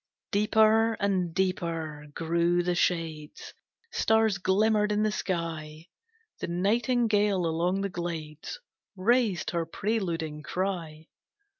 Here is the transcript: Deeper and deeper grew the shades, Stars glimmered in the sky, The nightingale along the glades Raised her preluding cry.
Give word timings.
Deeper 0.31 0.93
and 0.93 1.31
deeper 1.35 2.07
grew 2.15 2.63
the 2.63 2.73
shades, 2.73 3.53
Stars 3.91 4.39
glimmered 4.39 4.91
in 4.91 5.03
the 5.03 5.11
sky, 5.11 5.89
The 6.39 6.47
nightingale 6.47 7.45
along 7.45 7.81
the 7.81 7.89
glades 7.89 8.59
Raised 8.95 9.51
her 9.51 9.67
preluding 9.67 10.41
cry. 10.41 11.05